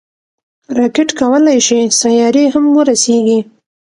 [0.77, 3.39] راکټ کولی شي سیارې هم ورسیږي